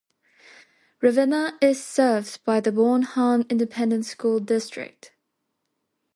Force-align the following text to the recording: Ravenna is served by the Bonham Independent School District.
Ravenna 0.99 1.59
is 1.61 1.83
served 1.83 2.43
by 2.43 2.59
the 2.59 2.71
Bonham 2.71 3.45
Independent 3.51 4.03
School 4.07 4.39
District. 4.39 5.11